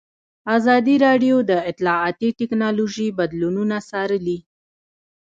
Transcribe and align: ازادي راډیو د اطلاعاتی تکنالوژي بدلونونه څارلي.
ازادي 0.57 0.95
راډیو 1.05 1.35
د 1.49 1.51
اطلاعاتی 1.71 2.29
تکنالوژي 2.39 3.07
بدلونونه 3.19 3.77
څارلي. 3.89 4.37